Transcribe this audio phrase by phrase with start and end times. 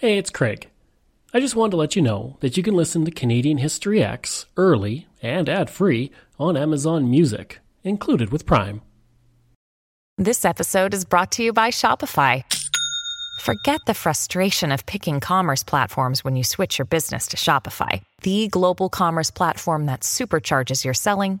[0.00, 0.70] Hey, it's Craig.
[1.34, 4.46] I just wanted to let you know that you can listen to Canadian History Ehx
[4.56, 8.80] early and ad free on Amazon Music, included with Prime.
[10.16, 12.44] This episode is brought to you by Shopify.
[13.42, 18.48] Forget the frustration of picking commerce platforms when you switch your business to Shopify, the
[18.48, 21.40] global commerce platform that supercharges your selling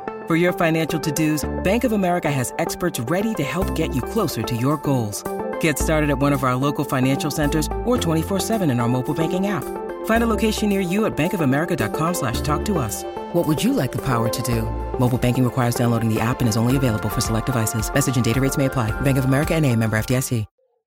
[0.27, 4.43] For your financial to-dos, Bank of America has experts ready to help get you closer
[4.43, 5.23] to your goals.
[5.59, 9.47] Get started at one of our local financial centers or 24-7 in our mobile banking
[9.47, 9.63] app.
[10.05, 13.03] Find a location near you at bankofamerica.com slash talk to us.
[13.33, 14.61] What would you like the power to do?
[14.99, 17.91] Mobile banking requires downloading the app and is only available for select devices.
[17.91, 18.91] Message and data rates may apply.
[19.01, 20.45] Bank of America and a member FDIC.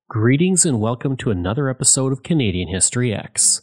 [0.09, 3.61] Greetings and welcome to another episode of Canadian History Ehx.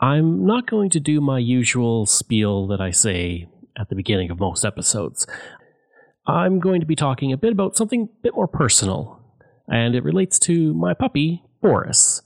[0.00, 3.46] I'm not going to do my usual spiel that I say
[3.78, 5.26] at the beginning of most episodes.
[6.26, 9.20] I'm going to be talking a bit about something a bit more personal,
[9.68, 12.22] and it relates to my puppy, Boris.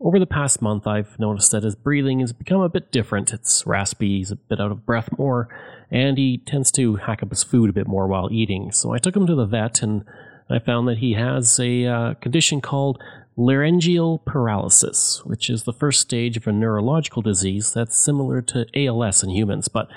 [0.00, 3.32] Over the past month, I've noticed that his breathing has become a bit different.
[3.32, 5.48] It's raspy, he's a bit out of breath more,
[5.90, 8.70] and he tends to hack up his food a bit more while eating.
[8.70, 10.04] So I took him to the vet, and
[10.50, 13.02] I found that he has a uh, condition called
[13.38, 19.22] laryngeal paralysis, which is the first stage of a neurological disease that's similar to ALS
[19.22, 19.88] in humans, but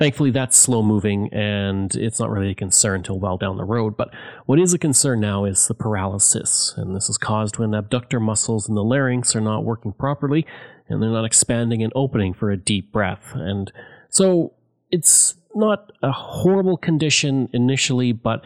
[0.00, 3.98] Thankfully, that's slow moving and it's not really a concern until well down the road.
[3.98, 4.08] But
[4.46, 6.72] what is a concern now is the paralysis.
[6.78, 10.46] And this is caused when abductor muscles in the larynx are not working properly
[10.88, 13.32] and they're not expanding and opening for a deep breath.
[13.34, 13.70] And
[14.08, 14.54] so
[14.90, 18.40] it's not a horrible condition initially, but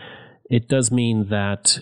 [0.50, 1.78] it does mean that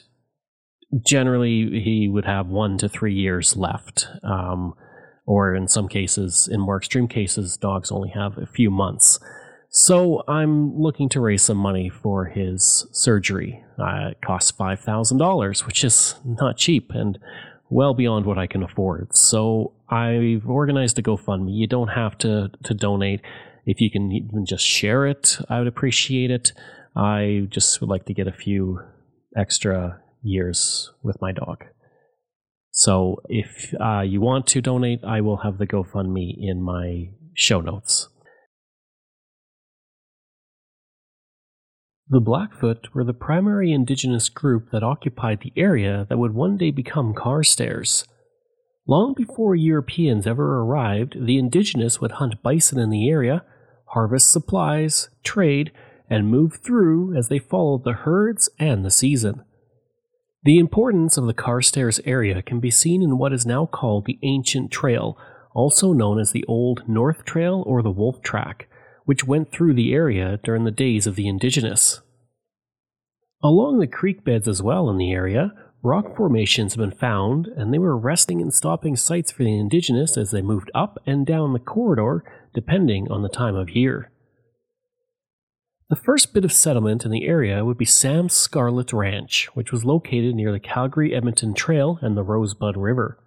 [1.03, 4.07] generally he would have one to three years left.
[4.23, 4.75] Um,
[5.25, 9.19] or in some cases, in more extreme cases, dogs only have a few months.
[9.75, 13.65] So I'm looking to raise some money for his surgery.
[13.79, 17.19] Uh, it costs $5,000, which is not cheap and
[17.71, 19.17] well beyond what I can afford.
[19.17, 21.57] So I've organized a GoFundMe.
[21.57, 23.23] You don't have to, to donate.
[23.65, 26.53] If you can even just share it, I would appreciate it.
[26.95, 28.81] I just would like to get a few
[29.35, 31.65] extra years with my dog.
[32.73, 37.63] So if uh, you want to donate, I will have the GoFundMe in my show
[37.63, 38.11] notes.
[42.13, 46.71] The Blackfoot were the primary indigenous group that occupied the area that would one day
[46.71, 48.05] become Carstairs.
[48.87, 53.47] Long before Europeans ever arrived, the indigenous would hunt bison in the area,
[53.87, 55.73] harvest supplies, trade,
[56.11, 59.43] and move through as they followed the herds and the season.
[60.43, 64.19] The importance of the Carstairs area can be seen in what is now called the
[64.23, 65.17] Ancient Trail,
[65.55, 68.69] also known as the Old North Trail or the Wolf Track,
[69.05, 72.01] which went through the area during the days of the indigenous.
[73.43, 75.53] Along the creek beds as well in the area,
[75.83, 80.17] rock formations have been found, and they were resting and stopping sites for the indigenous
[80.17, 82.25] as they moved up and down the corridor
[82.55, 84.11] depending on the time of year.
[85.93, 89.85] The first bit of settlement in the area would be Sam Scarlett Ranch, which was
[89.85, 93.19] located near the Calgary Edmonton Trail and the Rosebud River.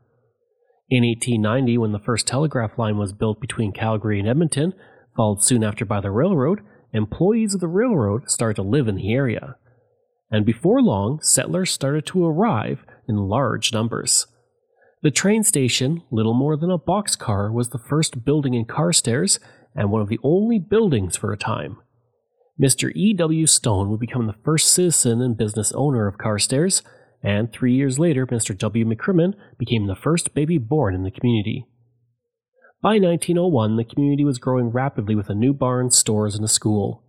[0.89, 4.73] In 1890, when the first telegraph line was built between Calgary and Edmonton,
[5.15, 6.61] followed soon after by the railroad,
[6.93, 9.55] employees of the railroad started to live in the area.
[10.31, 14.27] And before long, settlers started to arrive in large numbers.
[15.01, 19.39] The train station, little more than a boxcar, was the first building in Carstairs
[19.75, 21.77] and one of the only buildings for a time.
[22.59, 22.91] Mr.
[22.95, 23.13] E.
[23.13, 23.45] W.
[23.45, 26.81] Stone would become the first citizen and business owner of Carstairs,
[27.21, 28.57] and three years later, Mr.
[28.57, 28.85] W.
[28.85, 31.65] McCrimmon became the first baby born in the community.
[32.85, 37.01] By 1901, the community was growing rapidly with a new barn, stores, and a school.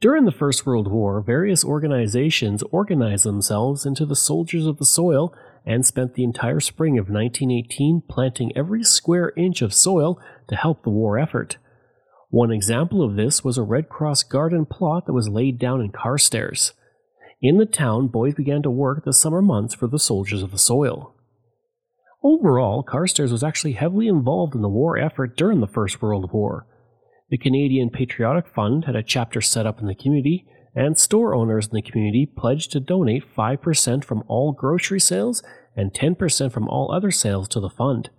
[0.00, 5.34] During the First World War, various organizations organized themselves into the Soldiers of the Soil
[5.66, 10.84] and spent the entire spring of 1918 planting every square inch of soil to help
[10.84, 11.56] the war effort.
[12.28, 15.90] One example of this was a Red Cross garden plot that was laid down in
[15.90, 16.74] Carstairs.
[17.42, 20.58] In the town, boys began to work the summer months for the Soldiers of the
[20.58, 21.12] Soil.
[22.22, 26.66] Overall, Carstairs was actually heavily involved in the war effort during the First World War.
[27.30, 31.68] The Canadian Patriotic Fund had a chapter set up in the community, and store owners
[31.68, 35.42] in the community pledged to donate 5% from all grocery sales
[35.74, 38.10] and 10% from all other sales to the fund.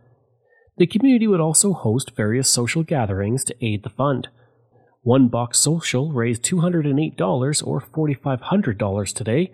[0.77, 4.29] The community would also host various social gatherings to aid the fund.
[5.03, 9.51] One box social raised $208 or $4,500 today,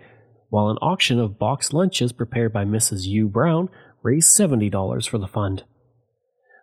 [0.48, 3.04] while an auction of box lunches prepared by Mrs.
[3.04, 3.28] U.
[3.28, 3.68] Brown
[4.02, 5.64] raised $70 for the fund.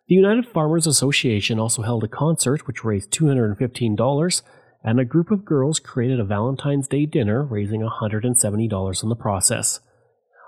[0.08, 4.42] The United Farmers Association also held a concert which raised $215,
[4.84, 9.80] and a group of girls created a Valentine's Day dinner raising $170 in the process.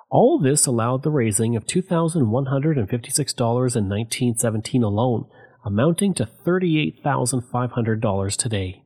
[0.09, 5.25] All this allowed the raising of $2,156 in 1917 alone,
[5.65, 8.83] amounting to $38,500 today.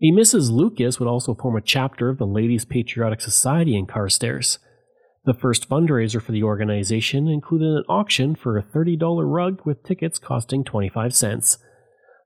[0.00, 0.50] A Mrs.
[0.50, 4.58] Lucas would also form a chapter of the Ladies Patriotic Society in Carstairs.
[5.28, 8.98] The first fundraiser for the organization included an auction for a $30
[9.30, 11.58] rug with tickets costing 25 cents.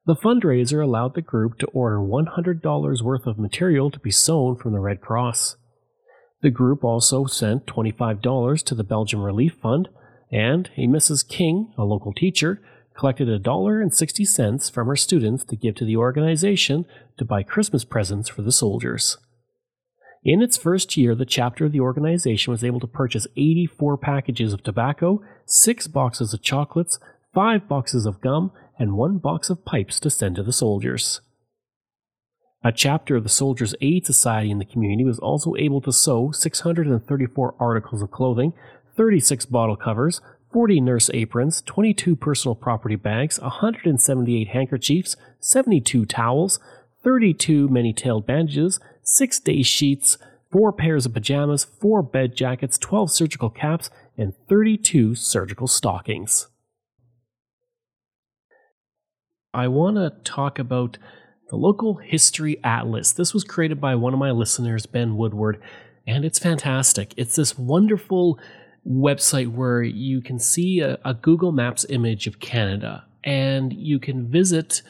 [0.06, 4.72] The fundraiser allowed the group to order $100 worth of material to be sewn from
[4.72, 5.56] the Red Cross.
[6.42, 9.88] The group also sent $25 to the Belgium Relief Fund,
[10.30, 11.28] and a Mrs.
[11.28, 12.62] King, a local teacher,
[12.96, 16.86] collected a dollar and 60 cents from her students to give to the organization
[17.18, 19.16] to buy Christmas presents for the soldiers.
[20.24, 24.52] In its first year, the chapter of the organization was able to purchase 84 packages
[24.52, 27.00] of tobacco, 6 boxes of chocolates,
[27.34, 31.20] 5 boxes of gum, and 1 box of pipes to send to the soldiers.
[32.62, 36.30] A chapter of the Soldiers' Aid Society in the community was also able to sew
[36.30, 38.52] 634 articles of clothing,
[38.96, 40.20] 36 bottle covers,
[40.52, 46.60] 40 nurse aprons, 22 personal property bags, 178 handkerchiefs, 72 towels,
[47.02, 50.18] 32 many tailed bandages, 6 day sheets,
[50.50, 56.48] 4 pairs of pajamas, 4 bed jackets, 12 surgical caps, and 32 surgical stockings.
[59.54, 60.98] I want to talk about
[61.50, 63.12] the local history atlas.
[63.12, 65.60] This was created by one of my listeners, Ben Woodward,
[66.06, 67.12] and it's fantastic.
[67.16, 68.38] It's this wonderful
[68.88, 74.26] website where you can see a, a Google Maps image of Canada and you can
[74.28, 74.82] visit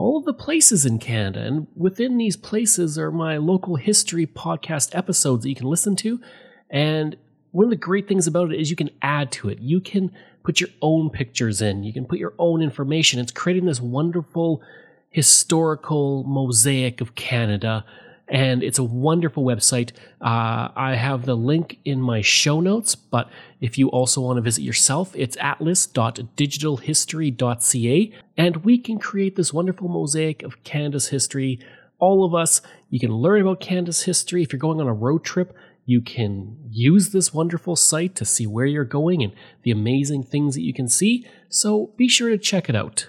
[0.00, 1.42] all of the places in Canada.
[1.42, 6.18] And within these places are my local history podcast episodes that you can listen to.
[6.70, 7.16] And
[7.50, 9.58] one of the great things about it is you can add to it.
[9.60, 10.10] You can
[10.42, 13.20] put your own pictures in, you can put your own information.
[13.20, 14.62] It's creating this wonderful
[15.10, 17.84] historical mosaic of Canada.
[18.30, 19.90] And it's a wonderful website.
[20.20, 23.28] Uh, I have the link in my show notes, but
[23.60, 28.12] if you also want to visit yourself, it's atlas.digitalhistory.ca.
[28.36, 31.58] And we can create this wonderful mosaic of Canada's history.
[31.98, 34.44] All of us, you can learn about Canada's history.
[34.44, 35.52] If you're going on a road trip,
[35.84, 39.32] you can use this wonderful site to see where you're going and
[39.64, 41.26] the amazing things that you can see.
[41.48, 43.08] So be sure to check it out.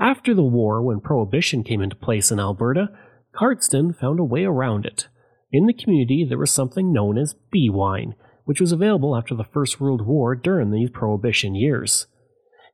[0.00, 2.88] After the war, when Prohibition came into place in Alberta,
[3.34, 5.08] Cardston found a way around it.
[5.52, 8.14] In the community, there was something known as bee wine,
[8.44, 12.06] which was available after the First World War during these Prohibition years.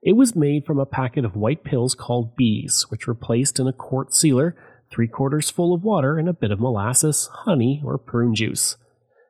[0.03, 3.67] It was made from a packet of white pills called bees, which were placed in
[3.67, 4.55] a quart sealer,
[4.89, 8.77] three quarters full of water, and a bit of molasses, honey, or prune juice.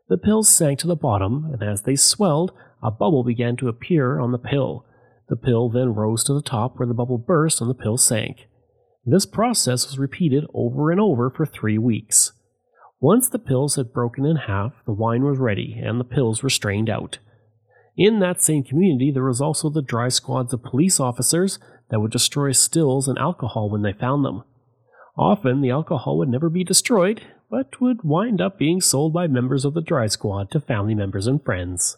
[0.08, 4.20] The pills sank to the bottom, and as they swelled, a bubble began to appear
[4.20, 4.84] on the pill.
[5.28, 8.46] The pill then rose to the top where the bubble burst and the pill sank.
[9.04, 12.32] This process was repeated over and over for three weeks.
[13.00, 16.50] Once the pills had broken in half, the wine was ready and the pills were
[16.50, 17.18] strained out.
[17.96, 21.58] In that same community, there was also the dry squads of police officers
[21.90, 24.44] that would destroy stills and alcohol when they found them.
[25.16, 29.64] Often, the alcohol would never be destroyed, but would wind up being sold by members
[29.64, 31.96] of the dry squad to family members and friends.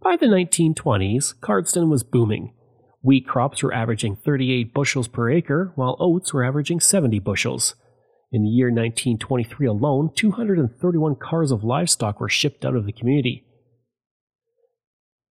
[0.00, 2.52] By the 1920s, Cardston was booming.
[3.02, 7.74] Wheat crops were averaging 38 bushels per acre, while oats were averaging 70 bushels.
[8.30, 13.44] In the year 1923 alone, 231 cars of livestock were shipped out of the community.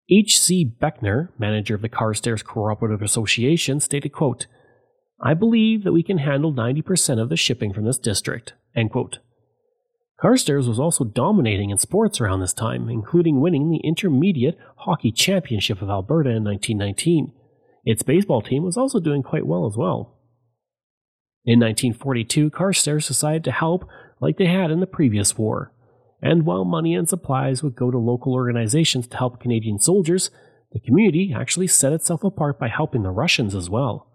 [0.09, 0.75] H.C.
[0.81, 4.47] Beckner, manager of the Carstairs Cooperative Association, stated, quote,
[5.23, 8.53] I believe that we can handle 90% of the shipping from this district.
[8.75, 9.19] End quote.
[10.21, 15.81] Carstairs was also dominating in sports around this time, including winning the Intermediate Hockey Championship
[15.81, 17.33] of Alberta in 1919.
[17.85, 20.19] Its baseball team was also doing quite well as well.
[21.43, 25.73] In 1942, Carstairs decided to help like they had in the previous war.
[26.21, 30.29] And while money and supplies would go to local organizations to help Canadian soldiers,
[30.71, 34.10] the community actually set itself apart by helping the Russians as well.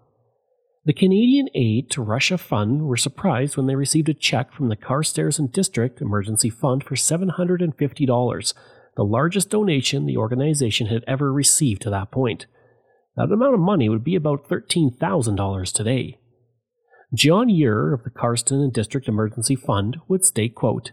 [0.87, 4.76] The Canadian Aid to Russia Fund were surprised when they received a check from the
[4.76, 8.55] Carstairs and District Emergency Fund for $750,
[8.95, 12.47] the largest donation the organization had ever received to that point.
[13.16, 16.21] That amount of money would be about $13,000 today.
[17.12, 20.93] John Ure of the Carston and District Emergency Fund would state, quote,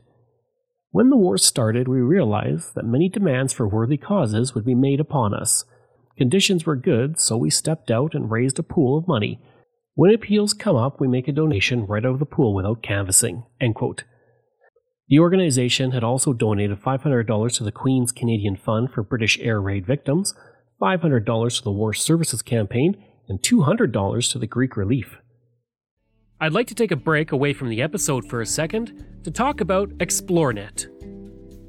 [0.90, 5.00] When the war started, we realized that many demands for worthy causes would be made
[5.00, 5.66] upon us.
[6.18, 9.40] Conditions were good, so we stepped out and raised a pool of money
[9.96, 13.44] when appeals come up, we make a donation right out of the pool without canvassing.
[13.62, 14.04] End quote.
[15.10, 19.86] The organization had also donated $500 to the Queen's Canadian Fund for British air raid
[19.86, 20.34] victims,
[20.82, 22.96] $500 to the War Services Campaign,
[23.28, 25.18] and $200 to the Greek Relief.
[26.42, 29.62] I'd like to take a break away from the episode for a second to talk
[29.62, 30.88] about Xplornet.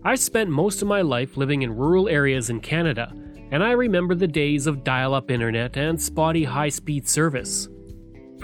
[0.04, 3.12] I spent most of my life living in rural areas in Canada,
[3.50, 7.68] and I remember the days of dial up internet and spotty high speed service.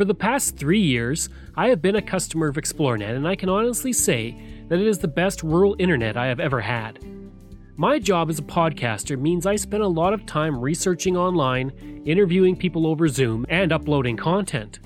[0.01, 1.29] For the past three years,
[1.59, 4.35] I have been a customer of Xplornet, and I can honestly say
[4.69, 7.05] that it is the best rural internet I have ever had.
[7.77, 12.57] My job as a podcaster means I spend a lot of time researching online, interviewing
[12.57, 14.81] people over Zoom, and uploading content.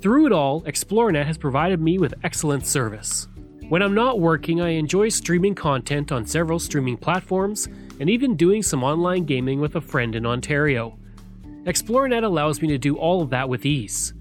[0.00, 3.28] Through it all, Xplornet has provided me with excellent service.
[3.68, 7.68] When I'm not working, I enjoy streaming content on several streaming platforms
[8.00, 10.98] and even doing some online gaming with a friend in Ontario.
[11.66, 14.12] Xplornet allows me to do all of that with ease.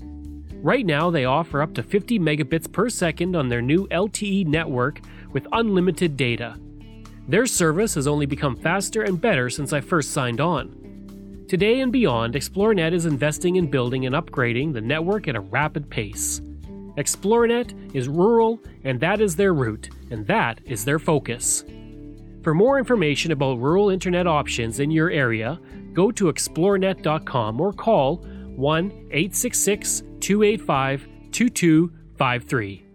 [0.62, 5.00] Right now, they offer up to 50 megabits per second on their new LTE network
[5.32, 6.58] with unlimited data.
[7.30, 11.46] Their service has only become faster and better since I first signed on.
[11.48, 15.90] Today and beyond, Xplornet is investing in building and upgrading the network at a rapid
[15.90, 16.42] pace.
[16.98, 21.64] Xplornet is rural, and that is their route, and that is their focus.
[22.44, 25.58] For more information about rural internet options in your area,
[25.94, 28.18] go to xplornet.com or call
[28.56, 32.86] 1 866 285 2253.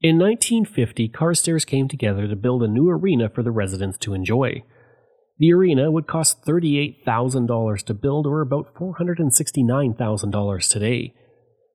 [0.00, 4.62] In 1950, Carstairs came together to build a new arena for the residents to enjoy.
[5.38, 11.14] The arena would cost $38,000 to build, or about $469,000 today.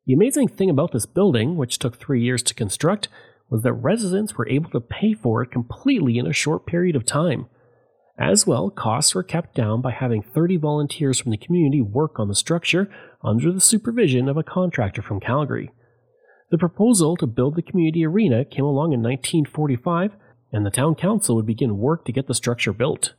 [0.06, 3.10] The amazing thing about this building, which took three years to construct,
[3.50, 7.06] was that residents were able to pay for it completely in a short period of
[7.06, 7.48] time.
[8.20, 12.28] As well, costs were kept down by having 30 volunteers from the community work on
[12.28, 12.92] the structure
[13.24, 15.72] under the supervision of a contractor from Calgary.
[16.52, 20.18] The proposal to build the community arena came along in 1945,
[20.52, 23.14] and the town council would begin work to get the structure built.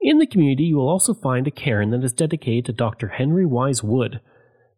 [0.00, 3.08] In the community, you will also find a cairn that is dedicated to Dr.
[3.08, 4.20] Henry Wise Wood.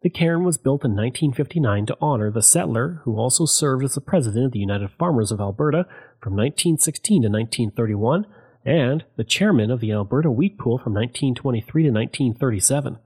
[0.03, 4.01] The cairn was built in 1959 to honor the settler who also served as the
[4.01, 5.87] president of the United Farmers of Alberta
[6.21, 8.27] from 1916 to 1931
[8.67, 12.99] and the chairman of the Alberta Wheat Pool from 1923 to 1937.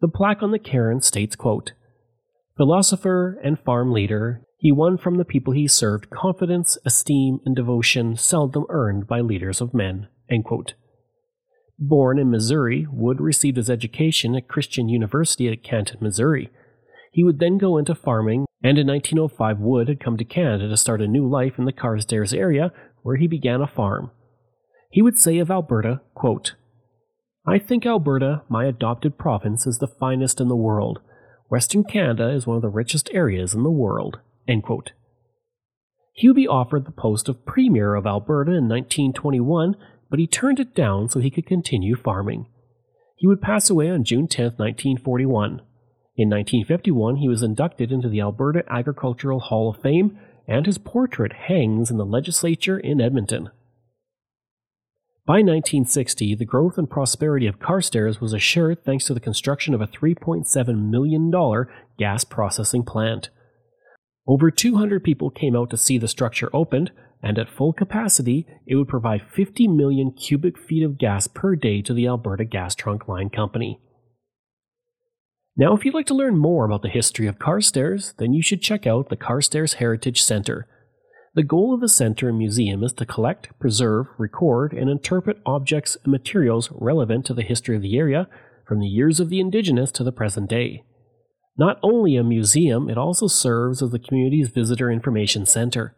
[0.00, 1.72] The plaque on the cairn states, quote,
[2.56, 8.16] Philosopher and farm leader, he won from the people he served confidence, esteem, and devotion
[8.16, 10.08] seldom earned by leaders of men.
[11.78, 16.50] Born in Missouri, Wood received his education at Christian University at Canton, Missouri.
[17.10, 20.76] He would then go into farming, and in 1905 Wood had come to Canada to
[20.76, 22.72] start a new life in the Carstairs area,
[23.02, 24.10] where he began a farm.
[24.94, 26.54] He would say of Alberta, quote,
[27.44, 31.00] I think Alberta, my adopted province, is the finest in the world.
[31.50, 34.20] Western Canada is one of the richest areas in the world.
[36.12, 39.74] He would be offered the post of Premier of Alberta in 1921,
[40.10, 42.46] but he turned it down so he could continue farming.
[43.16, 45.60] He would pass away on June 10, 1941.
[46.16, 51.32] In 1951, he was inducted into the Alberta Agricultural Hall of Fame, and his portrait
[51.48, 53.50] hangs in the legislature in Edmonton.
[55.26, 59.80] By 1960, the growth and prosperity of Carstairs was assured thanks to the construction of
[59.80, 61.32] a $3.7 million
[61.98, 63.30] gas processing plant.
[64.26, 68.76] Over 200 people came out to see the structure opened, and at full capacity, it
[68.76, 73.08] would provide 50 million cubic feet of gas per day to the Alberta Gas Trunk
[73.08, 73.80] Line Company.
[75.56, 78.60] Now, if you'd like to learn more about the history of Carstairs, then you should
[78.60, 80.66] check out the Carstairs Heritage Center.
[81.34, 85.96] The goal of the center and museum is to collect, preserve, record, and interpret objects
[86.04, 88.28] and materials relevant to the history of the area
[88.64, 90.84] from the years of the Indigenous to the present day.
[91.58, 95.96] Not only a museum, it also serves as the community's visitor information center.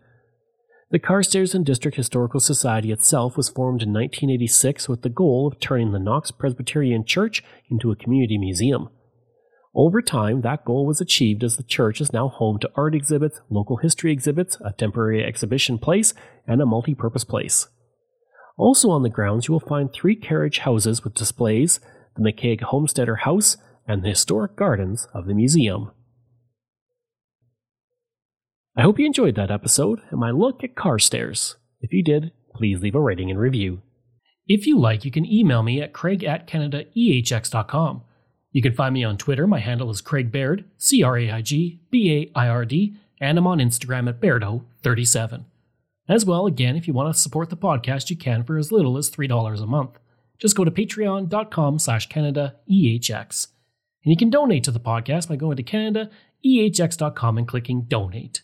[0.90, 5.61] The Carstairs and District Historical Society itself was formed in 1986 with the goal of
[5.61, 8.88] turning the Knox Presbyterian Church into a community museum.
[9.76, 13.42] Over time, that goal was achieved as the church is now home to art exhibits,
[13.50, 16.14] local history exhibits, a temporary exhibition place,
[16.47, 17.68] and a multi purpose place.
[18.56, 21.78] Also on the grounds, you will find three carriage houses with displays,
[22.16, 25.90] the McCaig Homesteader House, and the historic gardens of the museum.
[28.75, 31.56] I hope you enjoyed that episode and my look at Carstairs.
[31.83, 33.83] If you did, please leave a rating and review.
[34.47, 38.02] If you like, you can email me at craig at canadaehx.com.
[38.57, 39.47] You can find me on Twitter.
[39.47, 42.97] My handle is Craig Baird, C R A I G B A I R D,
[43.21, 45.45] and I'm on Instagram at Bairdo37.
[46.09, 48.97] As well, again, if you want to support the podcast, you can for as little
[48.97, 49.99] as $3 a month.
[50.39, 53.49] Just go to patreon.com slash CanadaEHX.
[54.03, 56.09] And you can donate to the podcast by going to
[56.43, 58.41] CanadaEHX.com and clicking donate.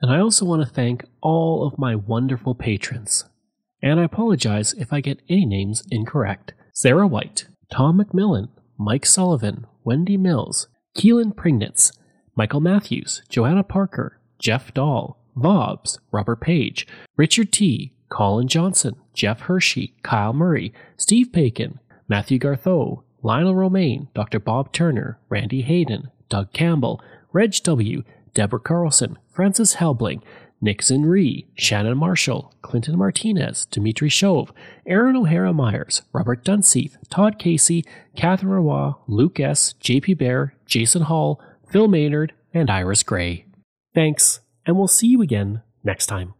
[0.00, 3.26] And I also want to thank all of my wonderful patrons.
[3.82, 6.54] And I apologize if I get any names incorrect.
[6.72, 8.48] Sarah White, Tom McMillan,
[8.82, 11.96] Mike Sullivan, Wendy Mills, Keelan Prignitz,
[12.34, 16.84] Michael Matthews, Joanna Parker, Jeff Dahl, Vobs, Robert Page,
[17.16, 24.40] Richard T., Colin Johnson, Jeff Hershey, Kyle Murray, Steve Paikin, Matthew Gartho, Lionel Romaine, Dr.
[24.40, 27.00] Bob Turner, Randy Hayden, Doug Campbell,
[27.32, 28.02] Reg W.,
[28.34, 30.22] Deborah Carlson, Francis Helbling,
[30.62, 34.52] Nixon Ree, Shannon Marshall, Clinton Martinez, Dimitri Shove,
[34.86, 41.40] Aaron O'Hara Myers, Robert Dunseith, Todd Casey, Catherine Roy, Luke S., JP Bear, Jason Hall,
[41.68, 43.44] Phil Maynard, and Iris Gray.
[43.92, 46.34] Thanks, and we'll see you again next time.